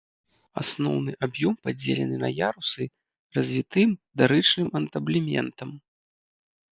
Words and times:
Асноўны 0.61 1.11
аб'ём 1.25 1.53
падзелены 1.65 2.15
на 2.23 2.29
ярусы 2.35 2.83
развітым 3.39 3.89
дарычным 4.23 4.67
антаблементам. 4.81 5.69